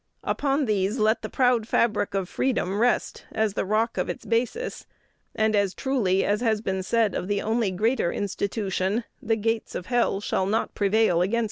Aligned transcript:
Upon 0.23 0.65
these 0.65 0.97
let 0.97 1.21
the 1.21 1.29
proud 1.29 1.67
fabric 1.67 2.15
of 2.15 2.27
freedom 2.27 2.79
rest 2.79 3.23
as 3.31 3.53
the 3.53 3.65
rock 3.65 3.99
of 3.99 4.09
its 4.09 4.25
basis, 4.25 4.87
and 5.35 5.55
as 5.55 5.75
truly 5.75 6.25
as 6.25 6.41
has 6.41 6.59
been 6.59 6.81
said 6.81 7.13
of 7.13 7.27
the 7.27 7.43
only 7.43 7.69
greater 7.69 8.11
institution, 8.11 9.03
'The 9.21 9.35
gates 9.35 9.75
of 9.75 9.85
hell 9.85 10.19
shall 10.19 10.47
not 10.47 10.73
prevail 10.73 11.21
against 11.21 11.37
it."' 11.37 11.39